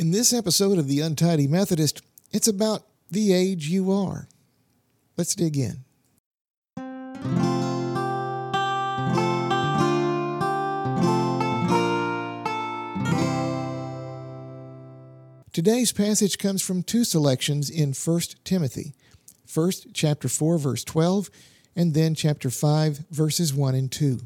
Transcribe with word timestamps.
In 0.00 0.12
this 0.12 0.32
episode 0.32 0.78
of 0.78 0.86
The 0.86 1.00
Untidy 1.00 1.48
Methodist, 1.48 2.02
it's 2.30 2.46
about 2.46 2.84
the 3.10 3.32
age 3.32 3.66
you 3.66 3.90
are. 3.90 4.28
Let's 5.16 5.34
dig 5.34 5.56
in. 5.56 5.82
Today's 15.52 15.90
passage 15.90 16.38
comes 16.38 16.62
from 16.62 16.84
two 16.84 17.02
selections 17.02 17.68
in 17.68 17.92
1 17.92 18.20
Timothy. 18.44 18.94
First, 19.48 19.88
chapter 19.94 20.28
4, 20.28 20.58
verse 20.58 20.84
12, 20.84 21.28
and 21.74 21.94
then 21.94 22.14
chapter 22.14 22.50
5, 22.50 22.98
verses 23.10 23.52
1 23.52 23.74
and 23.74 23.90
2. 23.90 24.20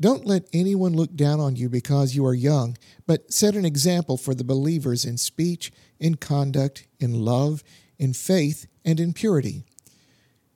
Don't 0.00 0.24
let 0.24 0.48
anyone 0.54 0.94
look 0.94 1.14
down 1.14 1.40
on 1.40 1.56
you 1.56 1.68
because 1.68 2.14
you 2.14 2.24
are 2.24 2.34
young, 2.34 2.78
but 3.06 3.32
set 3.32 3.54
an 3.54 3.66
example 3.66 4.16
for 4.16 4.34
the 4.34 4.44
believers 4.44 5.04
in 5.04 5.18
speech, 5.18 5.70
in 5.98 6.14
conduct, 6.14 6.86
in 6.98 7.22
love, 7.22 7.62
in 7.98 8.14
faith, 8.14 8.66
and 8.82 8.98
in 8.98 9.12
purity. 9.12 9.62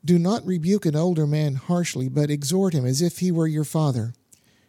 Do 0.02 0.18
not 0.18 0.46
rebuke 0.46 0.86
an 0.86 0.96
older 0.96 1.26
man 1.26 1.56
harshly, 1.56 2.08
but 2.08 2.30
exhort 2.30 2.74
him 2.74 2.86
as 2.86 3.02
if 3.02 3.18
he 3.18 3.30
were 3.30 3.46
your 3.46 3.64
father. 3.64 4.14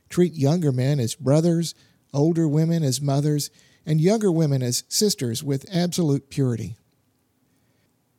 Treat 0.10 0.34
younger 0.34 0.74
men 0.74 1.00
as 1.00 1.16
brothers, 1.16 1.74
older 2.14 2.48
women 2.48 2.84
as 2.84 3.02
mothers, 3.02 3.50
and 3.86 4.02
younger 4.02 4.32
women 4.32 4.62
as 4.62 4.84
sisters 4.90 5.42
with 5.42 5.66
absolute 5.74 6.30
purity. 6.30 6.76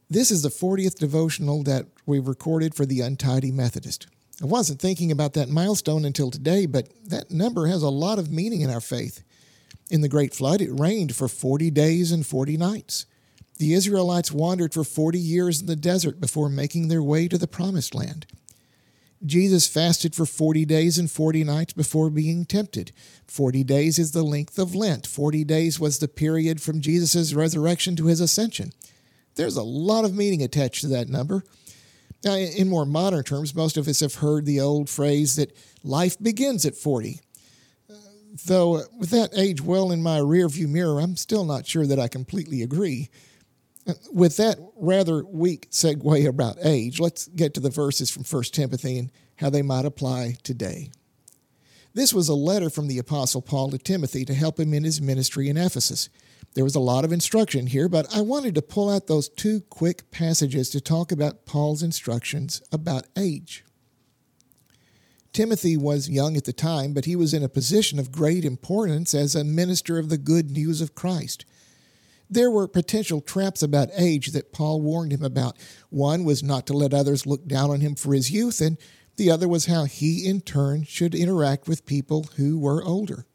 This 0.09 0.31
is 0.31 0.43
the 0.43 0.49
40th 0.49 0.97
devotional 0.97 1.63
that 1.65 1.87
we've 2.07 2.29
recorded 2.29 2.75
for 2.75 2.87
the 2.87 3.01
Untidy 3.01 3.51
Methodist. 3.51 4.07
I 4.43 4.45
wasn't 4.45 4.81
thinking 4.81 5.11
about 5.11 5.33
that 5.35 5.49
milestone 5.49 6.05
until 6.05 6.31
today, 6.31 6.67
but 6.67 6.89
that 7.09 7.31
number 7.31 7.67
has 7.67 7.83
a 7.83 7.89
lot 7.89 8.19
of 8.19 8.31
meaning 8.31 8.61
in 8.61 8.71
our 8.71 8.81
faith. 8.83 9.23
In 9.91 10.03
the 10.03 10.09
Great 10.09 10.35
Flood, 10.35 10.61
it 10.61 10.71
rained 10.71 11.15
for 11.15 11.29
40 11.29 11.71
days 11.71 12.13
and 12.13 12.27
40 12.27 12.57
nights. 12.57 13.07
The 13.59 13.73
Israelites 13.73 14.31
wandered 14.31 14.75
for 14.75 14.85
40 14.85 15.19
years 15.19 15.61
in 15.61 15.67
the 15.67 15.77
desert 15.77 16.21
before 16.21 16.51
making 16.51 16.89
their 16.89 17.03
way 17.03 17.29
to 17.29 17.39
the 17.39 17.47
Promised 17.47 17.95
Land. 17.95 18.27
Jesus 19.25 19.67
fasted 19.67 20.15
for 20.15 20.27
40 20.27 20.67
days 20.67 20.99
and 20.99 21.11
40 21.11 21.43
nights 21.45 21.73
before 21.73 22.11
being 22.11 22.45
tempted. 22.45 22.93
40 23.27 23.65
days 23.65 23.99
is 23.99 24.13
the 24.13 24.23
length 24.23 24.59
of 24.59 24.75
Lent. 24.75 25.07
40 25.07 25.45
days 25.45 25.81
was 25.81 25.99
the 25.99 26.09
period 26.09 26.61
from 26.61 26.83
Jesus' 26.83 27.33
resurrection 27.33 27.97
to 27.97 28.07
his 28.07 28.21
ascension. 28.21 28.73
There's 29.37 29.57
a 29.57 29.63
lot 29.63 30.05
of 30.05 30.15
meaning 30.15 30.43
attached 30.43 30.83
to 30.83 30.89
that 30.89 31.09
number. 31.09 31.45
Now, 32.25 32.35
in 32.35 32.69
more 32.69 32.87
modern 32.87 33.23
terms, 33.25 33.55
most 33.55 33.77
of 33.77 33.87
us 33.89 34.01
have 34.01 34.17
heard 34.17 34.47
the 34.47 34.61
old 34.61 34.89
phrase 34.89 35.37
that 35.37 35.57
life 35.85 36.19
begins 36.19 36.65
at 36.65 36.75
40. 36.75 37.21
Uh, 37.89 37.95
though, 38.47 38.77
uh, 38.77 38.83
with 38.99 39.11
that 39.11 39.31
age 39.37 39.61
well 39.61 39.93
in 39.93 40.03
my 40.03 40.19
rearview 40.19 40.69
mirror, 40.69 41.01
I'm 41.01 41.17
still 41.17 41.45
not 41.45 41.67
sure 41.67 41.87
that 41.87 42.01
I 42.01 42.09
completely 42.09 42.63
agree. 42.63 43.11
With 44.13 44.37
that 44.39 44.59
rather 44.77 45.25
weak 45.25 45.71
segue 45.71 46.27
about 46.27 46.57
age, 46.63 46.99
let's 46.99 47.29
get 47.29 47.55
to 47.55 47.61
the 47.61 47.71
verses 47.71 48.11
from 48.11 48.25
1 48.25 48.43
Timothy 48.45 48.99
and 48.99 49.13
how 49.37 49.51
they 49.51 49.63
might 49.63 49.85
apply 49.85 50.37
today. 50.43 50.91
This 51.97 52.13
was 52.13 52.29
a 52.29 52.35
letter 52.35 52.69
from 52.69 52.89
the 52.89 52.99
Apostle 52.99 53.41
Paul 53.41 53.71
to 53.71 53.79
Timothy 53.79 54.27
to 54.27 54.35
help 54.35 54.61
him 54.61 54.75
in 54.75 54.85
his 54.85 55.01
ministry 55.01 55.49
in 55.49 55.57
Ephesus. 55.57 56.11
There 56.53 56.63
was 56.63 56.75
a 56.75 56.79
lot 56.79 57.07
of 57.07 57.13
instruction 57.13 57.69
here, 57.69 57.89
but 57.89 58.15
I 58.15 58.21
wanted 58.21 58.55
to 58.57 58.63
pull 58.63 58.91
out 58.91 59.07
those 59.07 59.31
two 59.31 59.63
quick 59.71 60.11
passages 60.11 60.69
to 60.71 60.81
talk 60.83 61.11
about 61.11 61.47
Paul's 61.47 61.83
instructions 61.83 62.61
about 62.71 63.07
age. 63.17 63.65
Timothy 65.33 65.79
was 65.79 66.11
young 66.11 66.37
at 66.37 66.45
the 66.45 66.53
time, 66.53 66.93
but 66.93 67.07
he 67.07 67.17
was 67.17 67.33
in 67.33 67.43
a 67.43 67.49
position 67.49 67.99
of 67.99 68.13
great 68.13 68.45
importance 68.45 69.15
as 69.15 69.35
a 69.35 69.43
minister 69.43 69.99
of 69.99 70.11
the 70.11 70.19
good 70.19 70.51
news 70.51 70.83
of 70.83 70.95
Christ. 70.95 71.47
There 72.29 72.51
were 72.51 72.69
potential 72.69 73.23
traps 73.23 73.63
about 73.63 73.89
age 73.97 74.33
that 74.33 74.53
Paul 74.53 74.83
warned 74.83 75.13
him 75.13 75.25
about. 75.25 75.57
One 75.89 76.25
was 76.25 76.43
not 76.43 76.67
to 76.67 76.75
let 76.75 76.93
others 76.93 77.25
look 77.25 77.47
down 77.47 77.71
on 77.71 77.81
him 77.81 77.95
for 77.95 78.13
his 78.13 78.31
youth, 78.31 78.61
and 78.61 78.77
the 79.17 79.31
other 79.31 79.49
was 79.49 79.67
how 79.67 79.85
he, 79.85 80.27
in 80.27 80.41
turn, 80.41 80.85
should 80.85 81.15
interact 81.15 81.69
with 81.69 81.87
people 81.87 82.29
who 82.37 82.59
were 82.59 82.85
older. 82.85 83.27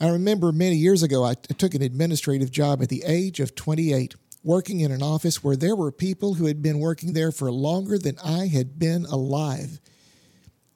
I 0.00 0.08
remember 0.08 0.50
many 0.50 0.76
years 0.76 1.02
ago, 1.02 1.24
I 1.24 1.34
took 1.34 1.74
an 1.74 1.82
administrative 1.82 2.50
job 2.50 2.82
at 2.82 2.88
the 2.88 3.02
age 3.06 3.38
of 3.38 3.54
28, 3.54 4.14
working 4.42 4.80
in 4.80 4.90
an 4.90 5.02
office 5.02 5.44
where 5.44 5.56
there 5.56 5.76
were 5.76 5.92
people 5.92 6.34
who 6.34 6.46
had 6.46 6.62
been 6.62 6.78
working 6.78 7.12
there 7.12 7.30
for 7.30 7.52
longer 7.52 7.98
than 7.98 8.18
I 8.24 8.46
had 8.46 8.78
been 8.78 9.04
alive. 9.04 9.78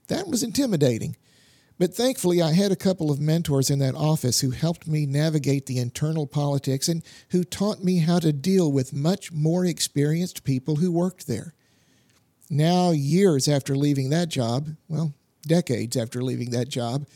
That 0.08 0.28
was 0.28 0.42
intimidating. 0.42 1.16
But 1.78 1.94
thankfully, 1.94 2.40
I 2.40 2.52
had 2.52 2.70
a 2.70 2.76
couple 2.76 3.10
of 3.10 3.20
mentors 3.20 3.70
in 3.70 3.80
that 3.80 3.96
office 3.96 4.40
who 4.40 4.50
helped 4.50 4.86
me 4.86 5.06
navigate 5.06 5.66
the 5.66 5.78
internal 5.78 6.26
politics 6.26 6.88
and 6.88 7.02
who 7.30 7.42
taught 7.42 7.82
me 7.82 7.98
how 7.98 8.20
to 8.20 8.32
deal 8.32 8.70
with 8.70 8.92
much 8.92 9.32
more 9.32 9.64
experienced 9.64 10.44
people 10.44 10.76
who 10.76 10.92
worked 10.92 11.26
there. 11.26 11.54
Now, 12.50 12.90
years 12.90 13.48
after 13.48 13.74
leaving 13.74 14.10
that 14.10 14.28
job, 14.28 14.70
well, 14.88 15.14
decades 15.46 15.96
after 15.96 16.22
leaving 16.22 16.50
that 16.50 16.68
job, 16.68 17.06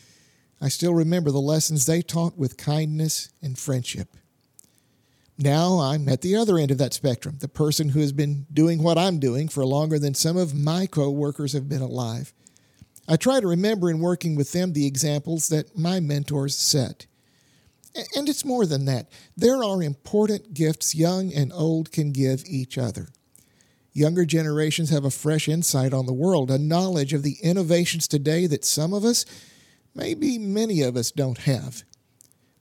I 0.60 0.68
still 0.68 0.94
remember 0.94 1.30
the 1.30 1.38
lessons 1.38 1.86
they 1.86 2.02
taught 2.02 2.36
with 2.36 2.56
kindness 2.56 3.30
and 3.42 3.58
friendship. 3.58 4.16
Now 5.38 5.78
I'm 5.78 6.08
at 6.08 6.22
the 6.22 6.34
other 6.34 6.58
end 6.58 6.72
of 6.72 6.78
that 6.78 6.92
spectrum, 6.92 7.36
the 7.38 7.46
person 7.48 7.90
who 7.90 8.00
has 8.00 8.12
been 8.12 8.46
doing 8.52 8.82
what 8.82 8.98
I'm 8.98 9.20
doing 9.20 9.48
for 9.48 9.64
longer 9.64 9.98
than 9.98 10.14
some 10.14 10.36
of 10.36 10.52
my 10.52 10.86
co 10.86 11.10
workers 11.10 11.52
have 11.52 11.68
been 11.68 11.80
alive. 11.82 12.34
I 13.06 13.16
try 13.16 13.38
to 13.38 13.46
remember 13.46 13.88
in 13.88 14.00
working 14.00 14.34
with 14.34 14.52
them 14.52 14.72
the 14.72 14.86
examples 14.86 15.48
that 15.48 15.78
my 15.78 16.00
mentors 16.00 16.56
set. 16.56 17.06
And 18.16 18.28
it's 18.28 18.44
more 18.44 18.66
than 18.66 18.84
that. 18.86 19.08
There 19.36 19.62
are 19.62 19.82
important 19.82 20.54
gifts 20.54 20.94
young 20.94 21.32
and 21.32 21.52
old 21.52 21.92
can 21.92 22.12
give 22.12 22.42
each 22.46 22.76
other. 22.76 23.08
Younger 23.98 24.24
generations 24.24 24.90
have 24.90 25.04
a 25.04 25.10
fresh 25.10 25.48
insight 25.48 25.92
on 25.92 26.06
the 26.06 26.12
world, 26.12 26.52
a 26.52 26.56
knowledge 26.56 27.12
of 27.12 27.24
the 27.24 27.34
innovations 27.42 28.06
today 28.06 28.46
that 28.46 28.64
some 28.64 28.94
of 28.94 29.04
us 29.04 29.26
maybe 29.92 30.38
many 30.38 30.82
of 30.82 30.96
us 30.96 31.10
don't 31.10 31.38
have. 31.38 31.82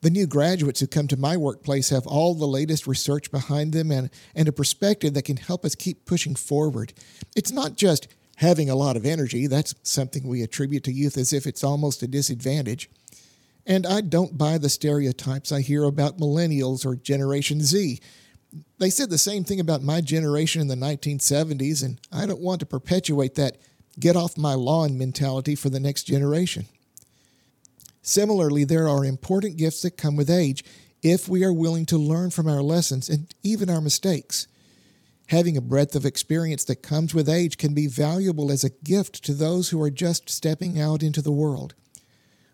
The 0.02 0.10
new 0.10 0.26
graduates 0.26 0.80
who 0.80 0.88
come 0.88 1.08
to 1.10 1.16
my 1.16 1.38
workplace 1.38 1.90
have 1.90 2.08
all 2.08 2.34
the 2.34 2.48
latest 2.48 2.88
research 2.88 3.30
behind 3.30 3.72
them 3.72 3.92
and, 3.92 4.10
and 4.34 4.48
a 4.48 4.52
perspective 4.52 5.14
that 5.14 5.26
can 5.26 5.38
help 5.38 5.64
us 5.64 5.76
keep 5.76 6.06
pushing 6.06 6.34
forward. 6.34 6.92
It's 7.36 7.52
not 7.52 7.76
just 7.76 8.08
having 8.38 8.68
a 8.68 8.76
lot 8.76 8.98
of 8.98 9.06
energy, 9.06 9.46
that's 9.46 9.76
something 9.84 10.28
we 10.28 10.42
attribute 10.42 10.86
to 10.86 10.92
youth 10.92 11.20
as 11.20 11.34
if 11.34 11.46
it's 11.46 11.64
almost 11.64 12.02
a 12.02 12.08
disadvantage. 12.08 12.90
And 13.64 13.86
I 13.86 14.02
don't 14.02 14.40
buy 14.40 14.58
the 14.58 14.70
stereotypes 14.70 15.52
I 15.52 15.62
hear 15.62 15.84
about 15.84 16.18
millennials 16.18 16.84
or 16.84 16.96
Generation 16.96 17.62
Z. 17.62 18.00
They 18.80 18.90
said 18.90 19.10
the 19.10 19.18
same 19.18 19.44
thing 19.44 19.60
about 19.60 19.82
my 19.82 20.02
generation 20.02 20.62
in 20.62 20.68
the 20.68 20.76
1970s, 20.76 21.84
and 21.84 22.00
I 22.12 22.26
don't 22.26 22.42
want 22.42 22.60
to 22.60 22.66
perpetuate 22.66 23.36
that 23.36 23.58
get 24.00 24.16
off 24.16 24.38
my 24.38 24.54
lawn 24.54 24.98
mentality 24.98 25.56
for 25.56 25.70
the 25.70 25.80
next 25.80 26.04
generation. 26.04 26.66
Similarly, 28.02 28.64
there 28.64 28.88
are 28.88 29.04
important 29.04 29.58
gifts 29.58 29.82
that 29.82 29.98
come 29.98 30.16
with 30.16 30.30
age 30.30 30.64
if 31.02 31.28
we 31.28 31.44
are 31.44 31.54
willing 31.54 31.86
to 31.88 31.98
learn 31.98 32.30
from 32.30 32.48
our 32.48 32.62
lessons 32.62 33.10
and 33.10 33.34
even 33.44 33.70
our 33.70 33.82
mistakes. 33.82 34.48
Having 35.28 35.58
a 35.58 35.62
breadth 35.62 35.96
of 35.96 36.06
experience 36.06 36.64
that 36.66 36.82
comes 36.82 37.14
with 37.14 37.28
age 37.28 37.58
can 37.58 37.74
be 37.74 37.88
valuable 37.88 38.50
as 38.50 38.64
a 38.64 38.70
gift 38.70 39.24
to 39.26 39.34
those 39.34 39.70
who 39.70 39.82
are 39.82 39.90
just 39.90 40.30
stepping 40.30 40.80
out 40.80 41.04
into 41.04 41.22
the 41.22 41.32
world. 41.32 41.76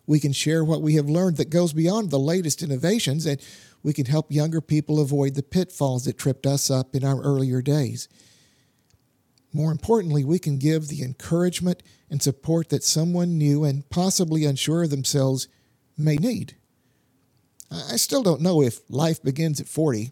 We 0.07 0.19
can 0.19 0.33
share 0.33 0.63
what 0.63 0.81
we 0.81 0.95
have 0.95 1.07
learned 1.07 1.37
that 1.37 1.49
goes 1.49 1.71
beyond 1.71 2.09
the 2.09 2.19
latest 2.19 2.63
innovations, 2.63 3.25
and 3.25 3.39
we 3.83 3.93
can 3.93 4.05
help 4.05 4.31
younger 4.31 4.61
people 4.61 4.99
avoid 4.99 5.35
the 5.35 5.43
pitfalls 5.43 6.05
that 6.05 6.17
tripped 6.17 6.47
us 6.47 6.71
up 6.71 6.95
in 6.95 7.03
our 7.03 7.21
earlier 7.21 7.61
days. 7.61 8.07
More 9.51 9.71
importantly, 9.71 10.23
we 10.23 10.39
can 10.39 10.57
give 10.57 10.87
the 10.87 11.03
encouragement 11.03 11.83
and 12.09 12.21
support 12.21 12.69
that 12.69 12.83
someone 12.83 13.37
new 13.37 13.63
and 13.63 13.87
possibly 13.89 14.45
unsure 14.45 14.83
of 14.83 14.89
themselves 14.89 15.47
may 15.97 16.15
need. 16.15 16.55
I 17.69 17.97
still 17.97 18.23
don't 18.23 18.41
know 18.41 18.61
if 18.61 18.81
life 18.89 19.21
begins 19.21 19.59
at 19.59 19.67
40, 19.67 20.11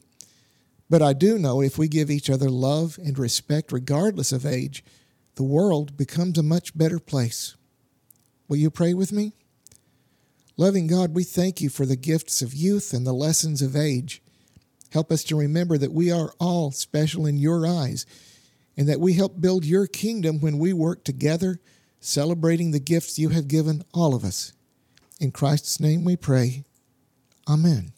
but 0.89 1.01
I 1.01 1.13
do 1.13 1.39
know 1.39 1.61
if 1.61 1.77
we 1.77 1.87
give 1.87 2.11
each 2.11 2.29
other 2.29 2.49
love 2.49 2.99
and 3.03 3.17
respect 3.17 3.71
regardless 3.71 4.31
of 4.31 4.45
age, 4.45 4.83
the 5.35 5.43
world 5.43 5.95
becomes 5.95 6.37
a 6.37 6.43
much 6.43 6.77
better 6.77 6.99
place. 6.99 7.55
Will 8.47 8.57
you 8.57 8.69
pray 8.69 8.93
with 8.93 9.11
me? 9.11 9.33
Loving 10.57 10.87
God, 10.87 11.15
we 11.15 11.23
thank 11.23 11.61
you 11.61 11.69
for 11.69 11.85
the 11.85 11.95
gifts 11.95 12.41
of 12.41 12.53
youth 12.53 12.93
and 12.93 13.05
the 13.05 13.13
lessons 13.13 13.61
of 13.61 13.75
age. 13.75 14.21
Help 14.91 15.11
us 15.11 15.23
to 15.25 15.37
remember 15.37 15.77
that 15.77 15.93
we 15.93 16.11
are 16.11 16.33
all 16.39 16.71
special 16.71 17.25
in 17.25 17.37
your 17.37 17.65
eyes 17.65 18.05
and 18.75 18.87
that 18.89 18.99
we 18.99 19.13
help 19.13 19.39
build 19.39 19.65
your 19.65 19.87
kingdom 19.87 20.39
when 20.39 20.57
we 20.57 20.73
work 20.73 21.03
together, 21.03 21.59
celebrating 21.99 22.71
the 22.71 22.79
gifts 22.79 23.17
you 23.17 23.29
have 23.29 23.47
given 23.47 23.83
all 23.93 24.13
of 24.13 24.23
us. 24.23 24.53
In 25.19 25.31
Christ's 25.31 25.79
name 25.79 26.03
we 26.03 26.15
pray. 26.15 26.63
Amen. 27.47 27.93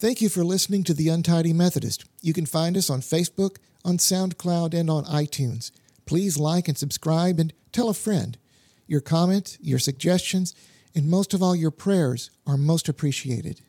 Thank 0.00 0.22
you 0.22 0.30
for 0.30 0.42
listening 0.42 0.82
to 0.84 0.94
The 0.94 1.10
Untidy 1.10 1.52
Methodist. 1.52 2.06
You 2.22 2.32
can 2.32 2.46
find 2.46 2.74
us 2.74 2.88
on 2.88 3.02
Facebook, 3.02 3.58
on 3.84 3.98
SoundCloud, 3.98 4.72
and 4.72 4.88
on 4.88 5.04
iTunes. 5.04 5.72
Please 6.06 6.38
like 6.38 6.68
and 6.68 6.78
subscribe 6.78 7.38
and 7.38 7.52
tell 7.70 7.90
a 7.90 7.92
friend. 7.92 8.38
Your 8.86 9.02
comments, 9.02 9.58
your 9.60 9.78
suggestions, 9.78 10.54
and 10.94 11.10
most 11.10 11.34
of 11.34 11.42
all, 11.42 11.54
your 11.54 11.70
prayers 11.70 12.30
are 12.46 12.56
most 12.56 12.88
appreciated. 12.88 13.60